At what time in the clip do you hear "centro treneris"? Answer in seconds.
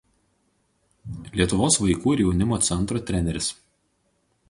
2.71-3.55